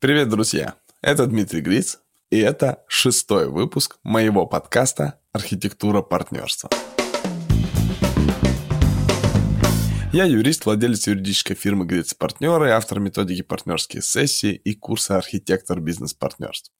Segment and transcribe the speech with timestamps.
[0.00, 0.76] Привет, друзья!
[1.02, 1.98] Это Дмитрий Гриц,
[2.30, 6.70] и это шестой выпуск моего подкаста «Архитектура партнерства».
[10.10, 16.72] Я юрист, владелец юридической фирмы Гриц Партнеры, автор методики партнерские сессии и курса «Архитектор бизнес-партнерств».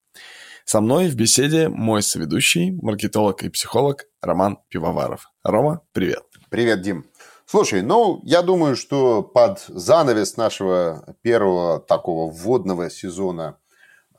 [0.64, 5.30] Со мной в беседе мой соведущий, маркетолог и психолог Роман Пивоваров.
[5.44, 6.22] Рома, привет.
[6.48, 7.04] Привет, Дим.
[7.50, 13.58] Слушай, ну, я думаю, что под занавес нашего первого такого вводного сезона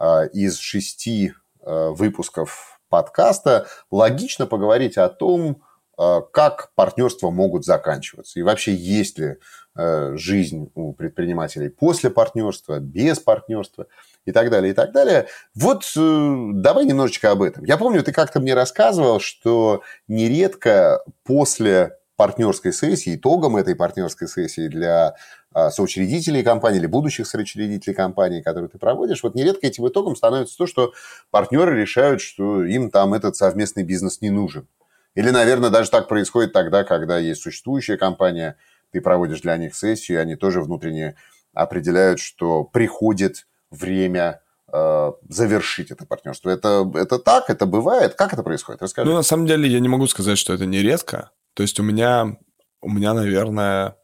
[0.01, 1.31] э, из шести
[1.61, 5.63] э, выпусков подкаста логично поговорить о том,
[5.97, 8.37] э, как партнерства могут заканчиваться.
[8.37, 9.37] И вообще, есть ли
[9.73, 13.87] жизнь у предпринимателей после партнерства, без партнерства
[14.25, 15.27] и так далее, и так далее.
[15.55, 17.63] Вот э, давай немножечко об этом.
[17.63, 24.67] Я помню, ты как-то мне рассказывал, что нередко после партнерской сессии, итогом этой партнерской сессии
[24.67, 25.15] для
[25.53, 30.57] а, соучредителей компании или будущих соучредителей компании, которые ты проводишь, вот нередко этим итогом становится
[30.57, 30.93] то, что
[31.31, 34.67] партнеры решают, что им там этот совместный бизнес не нужен.
[35.15, 38.55] Или, наверное, даже так происходит тогда, когда есть существующая компания,
[38.91, 41.15] ты проводишь для них сессию, и они тоже внутренне
[41.53, 46.49] определяют, что приходит время э, завершить это партнерство.
[46.49, 48.15] Это, это так, это бывает.
[48.15, 48.81] Как это происходит?
[48.81, 49.09] Расскажи.
[49.09, 51.31] Ну, на самом деле, я не могу сказать, что это нередко.
[51.53, 52.37] То есть у меня,
[52.81, 53.97] у меня, наверное,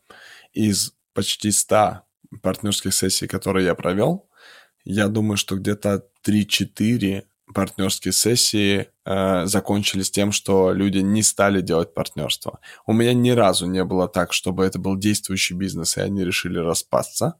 [0.53, 2.01] из почти 100
[2.41, 4.29] партнерских сессий, которые я провел,
[4.83, 11.93] я думаю, что где-то 3-4 партнерские сессии э, закончились тем, что люди не стали делать
[11.93, 12.59] партнерство.
[12.85, 16.59] У меня ни разу не было так, чтобы это был действующий бизнес, и они решили
[16.59, 17.35] распасться.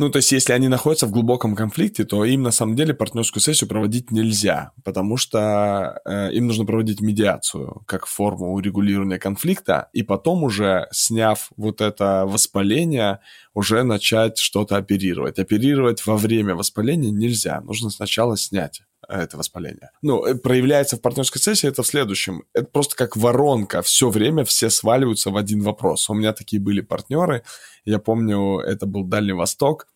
[0.00, 3.42] Ну, то есть, если они находятся в глубоком конфликте, то им на самом деле партнерскую
[3.42, 10.04] сессию проводить нельзя, потому что э, им нужно проводить медиацию как форму урегулирования конфликта, и
[10.04, 13.18] потом уже, сняв вот это воспаление,
[13.54, 15.40] уже начать что-то оперировать.
[15.40, 19.90] Оперировать во время воспаления нельзя, нужно сначала снять это воспаление.
[20.02, 22.44] Ну, э, проявляется в партнерской сессии это в следующем.
[22.52, 23.82] Это просто как воронка.
[23.82, 26.10] Все время все сваливаются в один вопрос.
[26.10, 27.42] У меня такие были партнеры.
[27.84, 29.88] Я помню, это был Дальний Восток.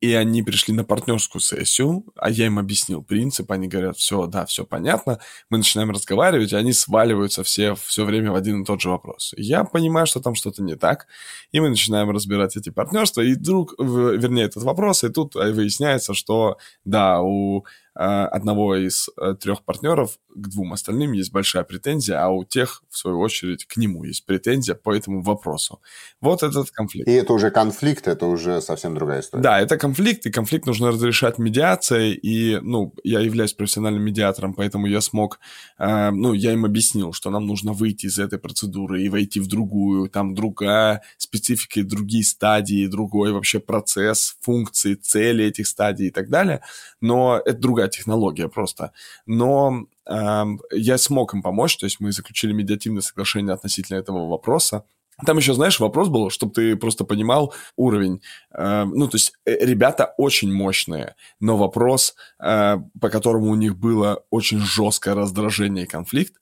[0.00, 4.44] И они пришли на партнерскую сессию, а я им объяснил принцип, они говорят, все, да,
[4.44, 8.82] все понятно, мы начинаем разговаривать, и они сваливаются все все время в один и тот
[8.82, 9.32] же вопрос.
[9.38, 11.06] Я понимаю, что там что-то не так,
[11.50, 16.58] и мы начинаем разбирать эти партнерства, и вдруг, вернее, этот вопрос, и тут выясняется, что,
[16.84, 22.28] да, у Э, одного из э, трех партнеров к двум остальным есть большая претензия, а
[22.28, 25.80] у тех, в свою очередь, к нему есть претензия по этому вопросу.
[26.20, 27.08] Вот этот конфликт.
[27.08, 29.42] И это уже конфликт, это уже совсем другая история.
[29.42, 34.86] Да, это конфликт, и конфликт нужно разрешать медиацией, и, ну, я являюсь профессиональным медиатором, поэтому
[34.86, 35.40] я смог,
[35.78, 39.48] э, ну, я им объяснил, что нам нужно выйти из этой процедуры и войти в
[39.48, 46.28] другую, там другая специфика, другие стадии, другой вообще процесс, функции, цели этих стадий и так
[46.28, 46.62] далее,
[47.00, 48.92] но это другая другая технология просто.
[49.26, 54.84] Но э, я смог им помочь, то есть мы заключили медиативное соглашение относительно этого вопроса.
[55.26, 58.20] Там еще, знаешь, вопрос был, чтобы ты просто понимал уровень.
[58.52, 63.76] Э, ну, то есть э, ребята очень мощные, но вопрос, э, по которому у них
[63.76, 66.34] было очень жесткое раздражение и конфликт,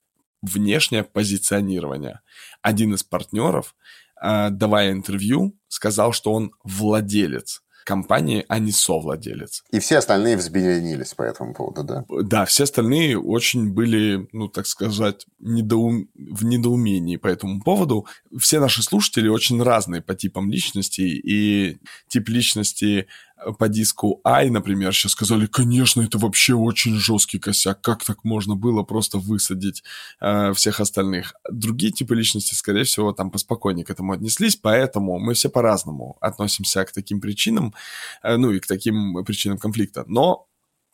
[0.43, 2.21] внешнее позиционирование.
[2.63, 3.75] Один из партнеров,
[4.23, 9.65] э, давая интервью, сказал, что он владелец компании, а не совладелец.
[9.71, 12.05] И все остальные взбеленились по этому поводу, да?
[12.23, 16.09] Да, все остальные очень были, ну, так сказать, недоум...
[16.15, 18.07] в недоумении по этому поводу.
[18.39, 21.79] Все наши слушатели очень разные по типам личностей, и
[22.09, 23.07] тип личности
[23.59, 28.55] по диску Ай, например, сейчас сказали, конечно, это вообще очень жесткий косяк, как так можно
[28.57, 29.83] было просто высадить
[30.21, 31.35] э, всех остальных.
[31.51, 36.85] Другие типы личности, скорее всего, там поспокойнее к этому отнеслись, поэтому мы все по-разному относимся
[36.85, 37.75] к таким причинам,
[38.23, 40.05] э, ну и к таким причинам конфликта.
[40.07, 40.47] Но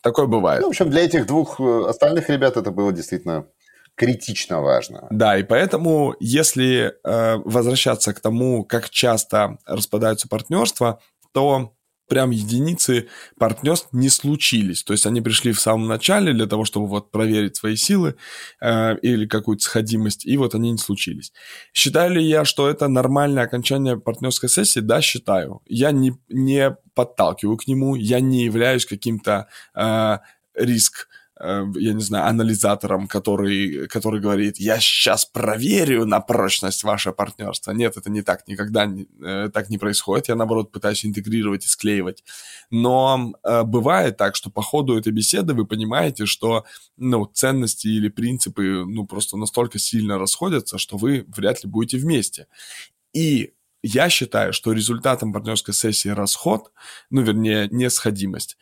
[0.03, 0.61] такое бывает.
[0.61, 3.47] Ну, в общем, для этих двух э, остальных ребят это было действительно
[3.95, 5.07] критично важно.
[5.11, 11.01] Да, и поэтому, если э, возвращаться к тому, как часто распадаются партнерства,
[11.33, 11.75] то
[12.09, 14.83] прям единицы партнерств не случились.
[14.83, 18.17] То есть они пришли в самом начале для того, чтобы вот проверить свои силы
[18.61, 21.33] э, или какую-то сходимость, и вот они не случились.
[21.73, 24.81] Считаю ли я, что это нормальное окончание партнерской сессии?
[24.81, 25.63] Да, считаю.
[25.67, 30.19] Я не, не подталкиваю к нему, я не являюсь каким-то э,
[30.55, 31.09] риск
[31.41, 37.73] я не знаю, анализатором, который, который говорит, я сейчас проверю на прочность ваше партнерство.
[37.73, 40.29] Нет, это не так, никогда не, э, так не происходит.
[40.29, 42.23] Я, наоборот, пытаюсь интегрировать и склеивать.
[42.71, 46.65] Но э, бывает так, что по ходу этой беседы вы понимаете, что
[46.97, 52.47] ну, ценности или принципы ну, просто настолько сильно расходятся, что вы вряд ли будете вместе.
[53.13, 53.55] И
[53.87, 56.73] я считаю, что результатом партнерской сессии расход,
[57.11, 58.57] ну, вернее, несходимость,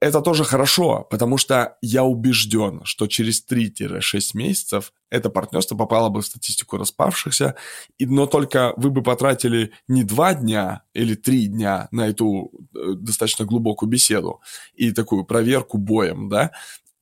[0.00, 6.20] это тоже хорошо, потому что я убежден, что через 3-6 месяцев это партнерство попало бы
[6.20, 7.54] в статистику распавшихся,
[7.98, 13.46] но только вы бы потратили не 2 дня или 3 дня на эту э, достаточно
[13.46, 14.40] глубокую беседу
[14.74, 16.52] и такую проверку боем, да,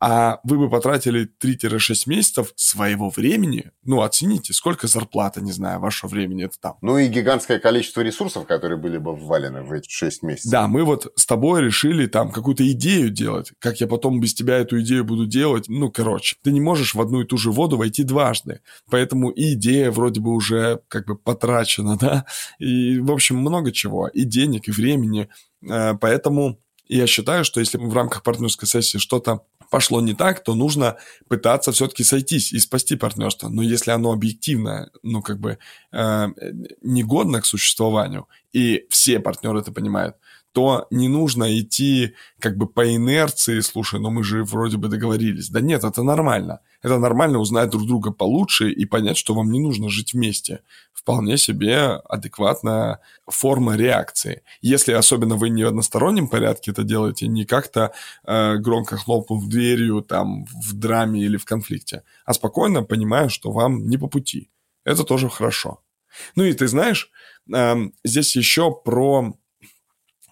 [0.06, 6.10] а вы бы потратили 3-6 месяцев своего времени, ну, оцените, сколько зарплата, не знаю, вашего
[6.10, 6.74] времени это там.
[6.82, 10.52] Ну и гигантское количество ресурсов, которые были бы ввалены в эти 6 месяцев.
[10.52, 14.58] Да, мы вот с тобой решили там какую-то идею делать, как я потом без тебя
[14.58, 17.78] эту идею буду делать, ну, короче, ты не можешь в одну и ту же воду
[17.78, 18.60] войти дважды,
[18.90, 22.26] поэтому и идея вроде бы уже как бы потрачена, да,
[22.58, 25.30] и, в общем, много чего, и денег, и времени,
[25.66, 29.40] э, поэтому я считаю, что если в рамках партнерской сессии что-то
[29.75, 33.49] пошло не так, то нужно пытаться все-таки сойтись и спасти партнерство.
[33.49, 35.59] Но если оно объективно, ну, как бы,
[35.91, 36.29] э,
[36.82, 40.15] негодно к существованию, и все партнеры это понимают,
[40.53, 45.49] то не нужно идти как бы по инерции, слушай, ну мы же вроде бы договорились.
[45.49, 46.61] Да нет, это нормально.
[46.84, 50.60] Это нормально узнать друг друга получше и понять, что вам не нужно жить вместе.
[50.92, 51.76] Вполне себе
[52.10, 54.42] адекватная форма реакции.
[54.60, 57.92] Если особенно вы не в одностороннем порядке это делаете, не как-то
[58.26, 63.88] э, громко хлопнув дверью там в драме или в конфликте, а спокойно понимая, что вам
[63.88, 64.50] не по пути.
[64.84, 65.80] Это тоже хорошо.
[66.37, 67.10] Ну и ты знаешь,
[67.54, 69.32] э, здесь еще про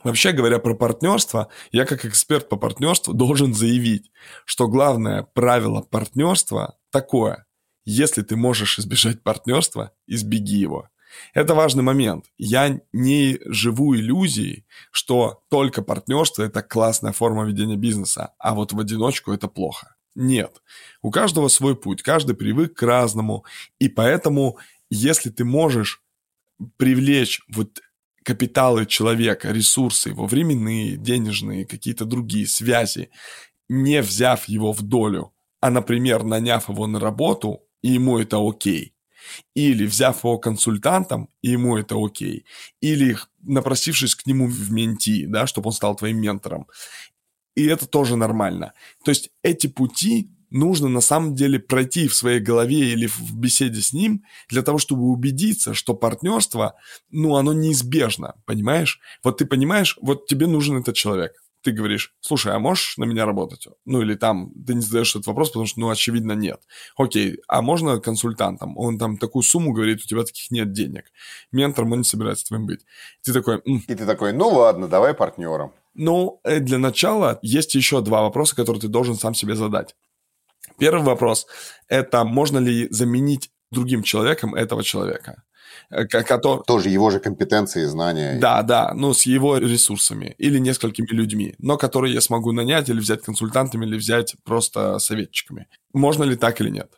[0.04, 4.10] Вообще говоря про партнерство, я как эксперт по партнерству должен заявить,
[4.44, 7.46] что главное правило партнерства такое.
[7.84, 10.88] Если ты можешь избежать партнерства, избеги его.
[11.34, 12.26] Это важный момент.
[12.38, 18.80] Я не живу иллюзией, что только партнерство– это классная форма ведения бизнеса, а вот в
[18.80, 19.94] одиночку это плохо.
[20.14, 20.62] Нет.
[21.00, 23.44] У каждого свой путь, каждый привык к разному,
[23.78, 24.58] и поэтому,
[24.90, 26.02] если ты можешь
[26.76, 27.80] привлечь вот
[28.24, 33.10] капиталы человека, ресурсы его, временные, денежные, какие-то другие связи,
[33.68, 38.94] не взяв его в долю, а, например, наняв его на работу, и ему это окей.
[39.54, 42.44] Или взяв его консультантом, и ему это окей.
[42.80, 46.66] Или напросившись к нему в менти, да, чтобы он стал твоим ментором.
[47.54, 48.72] И это тоже нормально.
[49.04, 53.80] То есть эти пути нужно на самом деле пройти в своей голове или в беседе
[53.80, 56.74] с ним для того, чтобы убедиться, что партнерство,
[57.10, 59.00] ну, оно неизбежно, понимаешь?
[59.24, 61.32] Вот ты понимаешь, вот тебе нужен этот человек.
[61.62, 63.68] Ты говоришь, слушай, а можешь на меня работать?
[63.84, 66.60] Ну, или там, ты не задаешь этот вопрос, потому что, ну, очевидно, нет.
[66.96, 68.76] Окей, а можно консультантом?
[68.76, 71.04] Он там такую сумму говорит, у тебя таких нет денег.
[71.52, 72.80] Ментором он не собирается твоим быть.
[73.22, 73.62] Ты такой...
[73.64, 73.84] М".
[73.86, 75.72] И ты такой, ну, ладно, давай партнером.
[75.94, 79.94] Ну, э, для начала есть еще два вопроса, которые ты должен сам себе задать.
[80.78, 81.46] Первый вопрос–
[81.88, 85.42] это можно ли заменить другим человеком этого человека?
[85.90, 86.62] Э, который...
[86.64, 88.38] Тоже его же компетенции, знания.
[88.40, 93.00] Да, да, ну, с его ресурсами или несколькими людьми, но которые я смогу нанять или
[93.00, 95.66] взять консультантами, или взять просто советчиками.
[95.92, 96.92] Можно ли так или нет?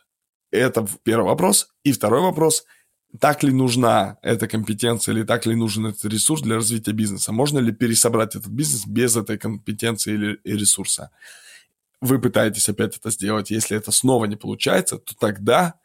[0.51, 1.69] Это первый вопрос.
[1.83, 2.63] И второй вопрос–
[3.19, 7.31] так ли нужна эта компетенция или так ли нужен этот ресурс для развития бизнеса?
[7.31, 11.11] Можно ли пересобрать этот бизнес без этой компетенции или ресурса?
[12.05, 15.75] Вы пытаетесь опять это сделать, если это снова не получается, то тогда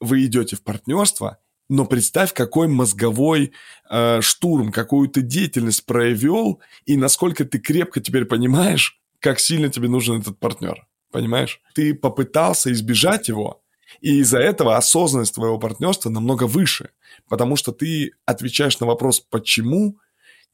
[0.00, 1.38] вы идете в партнерство,
[1.68, 3.52] но представь, какой мозговой
[3.90, 9.88] э, штурм, какую ты деятельность проявил, и насколько ты крепко теперь понимаешь, как сильно тебе
[9.88, 10.86] нужен этот партнер.
[11.10, 11.60] Понимаешь?
[11.74, 13.62] Ты попытался избежать его,
[14.00, 16.90] и из-за этого осознанность твоего партнерства намного выше,
[17.28, 19.98] потому что ты отвечаешь на вопрос «почему?»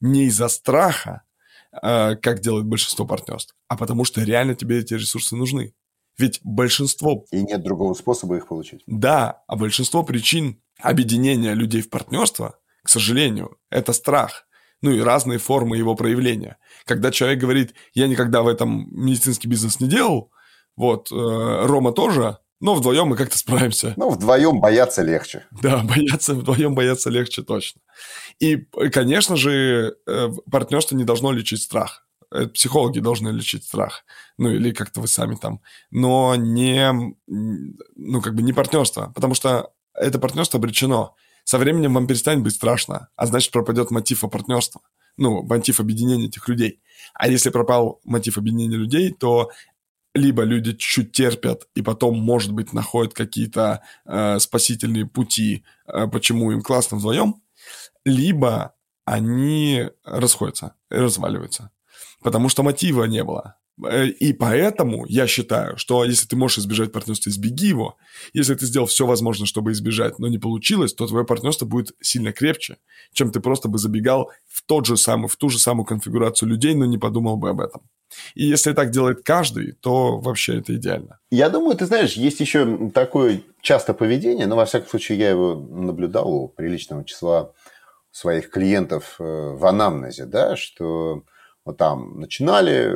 [0.01, 1.23] не из-за страха,
[1.81, 5.73] как делает большинство партнерств, а потому что реально тебе эти ресурсы нужны.
[6.17, 7.25] Ведь большинство...
[7.31, 8.83] И нет другого способа их получить.
[8.87, 14.47] Да, а большинство причин объединения людей в партнерство, к сожалению, это страх.
[14.81, 16.57] Ну и разные формы его проявления.
[16.85, 20.31] Когда человек говорит, я никогда в этом медицинский бизнес не делал,
[20.75, 23.93] вот, э, Рома тоже, но вдвоем мы как-то справимся.
[23.97, 25.45] Ну, вдвоем бояться легче.
[25.51, 27.81] Да, бояться, вдвоем бояться легче точно.
[28.39, 28.57] И,
[28.91, 32.05] конечно же, э, партнерство не должно лечить страх.
[32.31, 34.05] Э, психологи должны лечить страх.
[34.37, 35.61] Ну, или как-то вы сами там.
[35.91, 36.91] Но не,
[37.27, 39.11] ну, как бы не партнерство.
[39.13, 41.15] Потому что это партнерство обречено.
[41.43, 44.81] Со временем вам перестанет быть страшно, а значит, пропадет мотив партнерства.
[45.17, 46.81] Ну, мотив объединения этих людей.
[47.13, 49.51] А если пропал мотив объединения людей, то
[50.15, 56.51] либо люди чуть терпят и потом, может быть, находят какие-то э, спасительные пути, э, почему
[56.51, 57.43] им классно вдвоем,
[58.05, 61.69] либо они расходятся разваливаются.
[62.23, 63.57] Потому что мотива не было.
[63.83, 67.97] Э, и поэтому я считаю, что если ты можешь избежать партнерства, избеги его.
[68.33, 72.31] Если ты сделал все возможное, чтобы избежать, но не получилось, то твое партнерство будет сильно
[72.31, 72.77] крепче,
[73.13, 76.75] чем ты просто бы забегал в тот же самый, в ту же самую конфигурацию людей,
[76.75, 77.81] но не подумал бы об этом.
[78.35, 81.19] И если так делает каждый, то вообще это идеально.
[81.31, 85.55] Я думаю, ты знаешь, есть еще такое часто поведение, но во всяком случае я его
[85.55, 87.51] наблюдал у приличного числа
[88.11, 91.23] своих клиентов э, в анамнезе, да, что
[91.65, 92.93] вот там начинали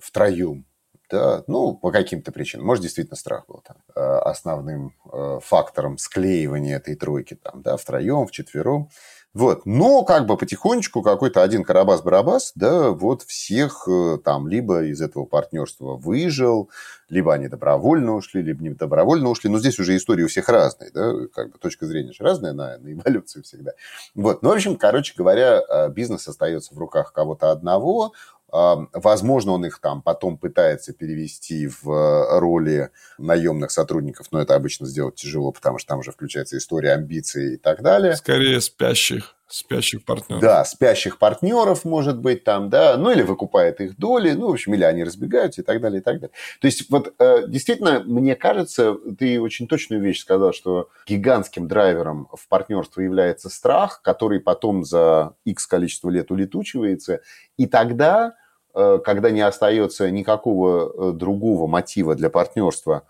[0.00, 0.66] втроем,
[1.10, 2.66] да, ну, по каким-то причинам.
[2.66, 8.26] Может, действительно страх был там э, основным э, фактором склеивания этой тройки там, да, втроем,
[8.26, 8.90] вчетвером.
[9.32, 9.64] Вот.
[9.64, 15.24] Но как бы потихонечку какой-то один Карабас-Барабас, да, вот всех э, там либо из этого
[15.24, 16.68] партнерства выжил,
[17.08, 19.48] либо они добровольно ушли, либо не добровольно ушли.
[19.48, 22.78] Но здесь уже истории у всех разные, да, как бы точка зрения же разная на,
[22.78, 23.72] на эволюцию всегда.
[24.16, 24.42] Вот.
[24.42, 28.12] Ну, в общем, короче говоря, э, бизнес остается в руках кого-то одного,
[28.52, 34.86] Возможно, он их там потом пытается перевести в э, роли наемных сотрудников, но это обычно
[34.86, 38.16] сделать тяжело, потому что там уже включается история амбиций и так далее.
[38.16, 40.42] Скорее спящих спящих партнеров.
[40.42, 44.74] Да, спящих партнеров, может быть, там, да, ну или выкупает их доли, ну, в общем,
[44.74, 46.34] или они разбегаются и так далее, и так далее.
[46.60, 52.28] То есть, вот э, действительно, мне кажется, ты очень точную вещь сказал, что гигантским драйвером
[52.32, 57.20] в партнерство является страх, который потом за X количество лет улетучивается,
[57.56, 58.34] и тогда
[58.72, 63.02] Э, когда не остается никакого э, другого мотива для партнерства,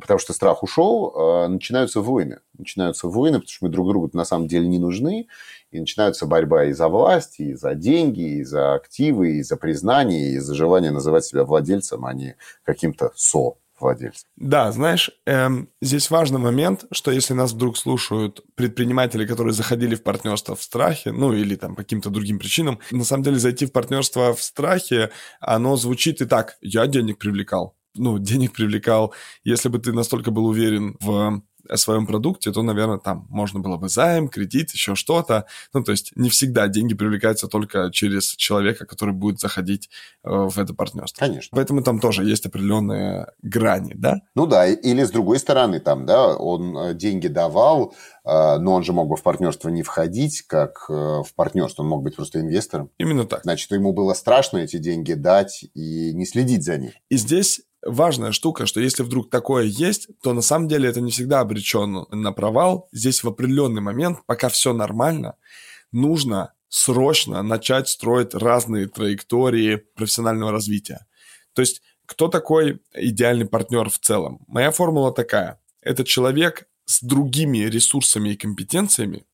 [0.00, 2.40] потому что страх ушел, э, начинаются войны.
[2.58, 5.28] Начинаются войны, потому что мы друг другу на самом деле не нужны,
[5.70, 10.32] и начинается борьба и за власть, и за деньги, и за активы, и за признание,
[10.32, 14.26] и за желание называть себя владельцем, а не каким-то со владельцев.
[14.36, 20.02] Да, знаешь, эм, здесь важный момент, что если нас вдруг слушают предприниматели, которые заходили в
[20.02, 24.34] партнерство в страхе, ну или там каким-то другим причинам, на самом деле зайти в партнерство
[24.34, 25.10] в страхе,
[25.40, 27.76] оно звучит и так, я денег привлекал.
[27.94, 32.98] Ну, денег привлекал, если бы ты настолько был уверен в о своем продукте, то, наверное,
[32.98, 35.46] там можно было бы займ, кредит, еще что-то.
[35.72, 39.88] Ну, то есть не всегда деньги привлекаются только через человека, который будет заходить
[40.22, 41.20] э, в это партнерство.
[41.20, 41.56] Конечно.
[41.56, 44.20] Поэтому там тоже есть определенные грани, да?
[44.34, 48.84] Ну да, или с другой стороны, там, да, он э, деньги давал, э, но он
[48.84, 52.90] же мог бы в партнерство не входить, как в партнерство, он мог быть просто инвестором.
[52.98, 53.42] Именно так.
[53.42, 56.94] Значит, ему было страшно эти деньги дать и не следить за ними.
[57.08, 61.10] И здесь важная штука, что если вдруг такое есть, то на самом деле это не
[61.10, 62.88] всегда обречен на провал.
[62.92, 65.36] Здесь в определенный момент, пока все нормально,
[65.92, 71.06] нужно срочно начать строить разные траектории профессионального развития.
[71.52, 74.44] То есть, кто такой идеальный партнер в целом?
[74.48, 75.60] Моя формула такая.
[75.80, 79.24] Это человек с другими ресурсами и компетенциями,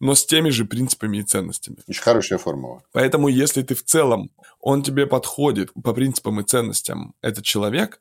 [0.00, 1.78] но с теми же принципами и ценностями.
[1.86, 2.82] Очень хорошая формула.
[2.92, 8.00] Поэтому, если ты в целом, он тебе подходит по принципам и ценностям, этот человек,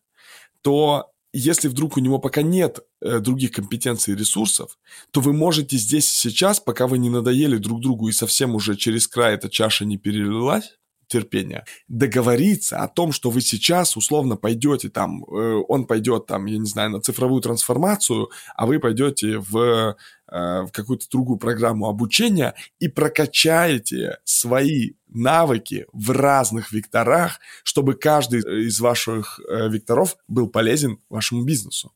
[0.62, 4.78] то если вдруг у него пока нет э, других компетенций и ресурсов,
[5.12, 8.76] то вы можете здесь и сейчас, пока вы не надоели друг другу и совсем уже
[8.76, 10.78] через край эта чаша не перелилась,
[11.08, 16.58] терпения, договориться о том, что вы сейчас условно пойдете там, э, он пойдет там, я
[16.58, 19.96] не знаю, на цифровую трансформацию, а вы пойдете в, э,
[20.28, 28.80] в какую-то другую программу обучения и прокачаете свои навыки в разных векторах, чтобы каждый из
[28.80, 31.92] ваших э, векторов был полезен вашему бизнесу.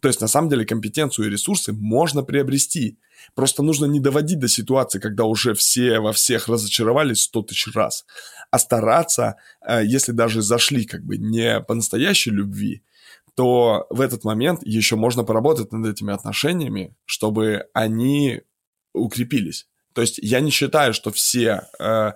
[0.00, 2.98] То есть, на самом деле, компетенцию и ресурсы можно приобрести.
[3.34, 8.04] Просто нужно не доводить до ситуации, когда уже все во всех разочаровались сто тысяч раз,
[8.50, 12.82] а стараться, э, если даже зашли как бы не по настоящей любви,
[13.34, 18.42] то в этот момент еще можно поработать над этими отношениями, чтобы они
[18.92, 19.68] укрепились.
[19.98, 22.12] То есть я не считаю, что все, э,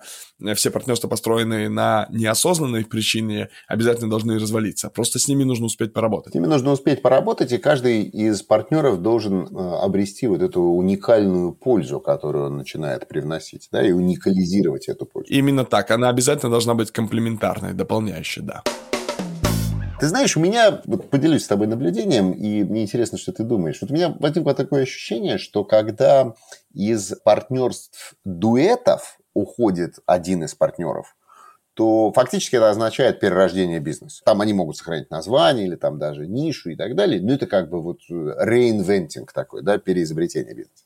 [0.55, 4.89] все партнерства, построенные на неосознанной причине, обязательно должны развалиться.
[4.89, 6.31] Просто с ними нужно успеть поработать.
[6.31, 11.51] С ними нужно успеть поработать, и каждый из партнеров должен э, обрести вот эту уникальную
[11.51, 15.33] пользу, которую он начинает привносить, да, и уникализировать эту пользу.
[15.33, 15.91] Именно так.
[15.91, 18.63] Она обязательно должна быть комплементарной, дополняющей, да.
[20.03, 23.77] Ты знаешь, у меня, вот поделюсь с тобой наблюдением, и мне интересно, что ты думаешь.
[23.79, 26.33] Вот у меня возникло такое ощущение, что когда
[26.73, 31.15] из партнерств дуэтов уходит один из партнеров,
[31.73, 34.21] то фактически это означает перерождение бизнеса.
[34.25, 37.21] Там они могут сохранить название или там даже нишу и так далее.
[37.21, 40.83] Но это как бы вот reinventing такой, да, переизобретение бизнеса.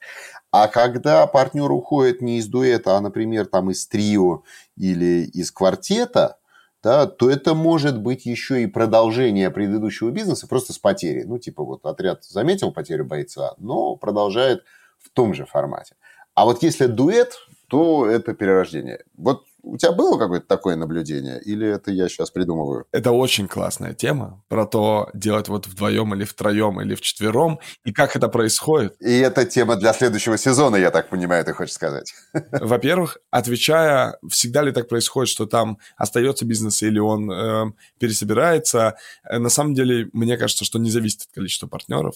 [0.52, 4.44] А когда партнер уходит не из дуэта, а, например, там из трио
[4.76, 6.38] или из квартета,
[6.88, 11.26] да, то это может быть еще и продолжение предыдущего бизнеса просто с потерей.
[11.26, 14.64] Ну, типа вот отряд заметил потерю бойца, но продолжает
[14.98, 15.96] в том же формате.
[16.34, 17.34] А вот если дуэт,
[17.68, 19.04] то это перерождение.
[19.18, 21.42] Вот у тебя было какое-то такое наблюдение?
[21.42, 22.86] Или это я сейчас придумываю?
[22.92, 28.16] Это очень классная тема про то, делать вот вдвоем или втроем или вчетвером, и как
[28.16, 28.96] это происходит.
[29.00, 32.14] И это тема для следующего сезона, я так понимаю, ты хочешь сказать.
[32.52, 37.66] Во-первых, отвечая, всегда ли так происходит, что там остается бизнес или он э,
[38.00, 38.96] пересобирается,
[39.30, 42.16] на самом деле, мне кажется, что не зависит от количества партнеров.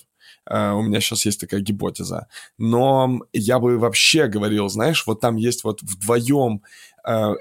[0.50, 2.27] Э, у меня сейчас есть такая гипотеза.
[2.58, 6.63] Но я бы вообще говорил, знаешь, вот там есть вот вдвоем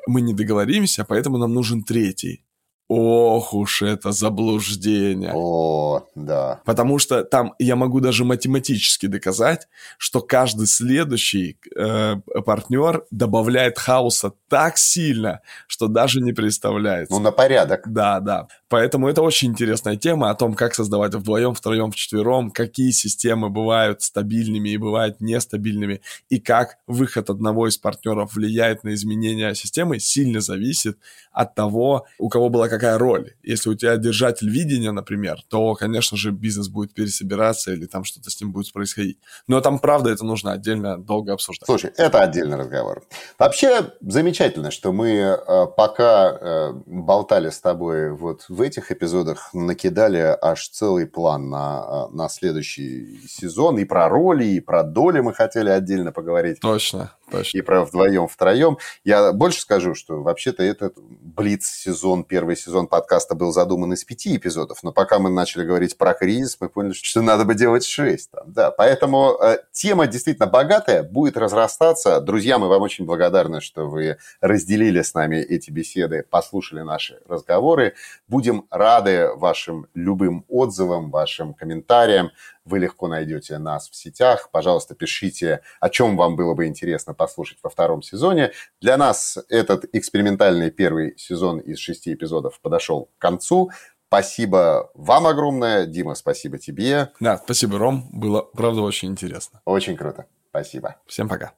[0.07, 2.45] мы не договоримся, поэтому нам нужен третий.
[2.93, 5.31] Ох уж это заблуждение.
[5.33, 6.61] О, да.
[6.65, 14.33] Потому что там я могу даже математически доказать, что каждый следующий э, партнер добавляет хаоса
[14.51, 17.15] так сильно, что даже не представляется.
[17.15, 17.83] Ну, на порядок.
[17.87, 18.49] Да, да.
[18.69, 24.03] Поэтому это очень интересная тема о том, как создавать вдвоем, втроем, вчетвером, какие системы бывают
[24.03, 30.41] стабильными и бывают нестабильными, и как выход одного из партнеров влияет на изменение системы, сильно
[30.41, 30.99] зависит
[31.33, 33.35] от того, у кого была какая роль.
[33.43, 38.31] Если у тебя держатель видения, например, то, конечно же, бизнес будет пересобираться или там что-то
[38.31, 39.19] с ним будет происходить.
[39.47, 41.67] Но там, правда, это нужно отдельно долго обсуждать.
[41.67, 43.05] Слушай, это отдельный разговор.
[43.39, 44.40] Вообще, замечательно,
[44.71, 51.07] что мы э, пока э, болтали с тобой вот в этих эпизодах, накидали аж целый
[51.07, 53.79] план на, э, на следующий сезон.
[53.79, 56.61] И про роли, и про доли мы хотели отдельно поговорить.
[56.61, 57.13] Точно.
[57.31, 57.59] Точно.
[57.59, 58.79] и про вдвоем, втроем.
[59.05, 64.83] Я больше скажу, что вообще-то этот Блиц-сезон, первый сезон подкаста был задуман из пяти эпизодов,
[64.83, 68.31] но пока мы начали говорить про кризис, мы поняли, что надо бы делать шесть.
[68.31, 68.71] Там, да.
[68.71, 72.21] Поэтому э, тема действительно богатая, будет разрастаться.
[72.21, 77.95] Друзья, мы вам очень благодарны, что вы разделили с нами эти беседы, послушали наши разговоры.
[78.29, 82.31] Будем рады вашим любым отзывам, вашим комментариям.
[82.71, 84.49] Вы легко найдете нас в сетях.
[84.53, 88.53] Пожалуйста, пишите, о чем вам было бы интересно послушать во втором сезоне.
[88.81, 93.73] Для нас этот экспериментальный первый сезон из шести эпизодов подошел к концу.
[94.07, 95.85] Спасибо вам огромное.
[95.87, 97.11] Дима, спасибо тебе.
[97.19, 98.09] Да, спасибо, Ром.
[98.13, 99.61] Было, правда, очень интересно.
[99.65, 100.27] Очень круто.
[100.51, 100.97] Спасибо.
[101.07, 101.53] Всем пока.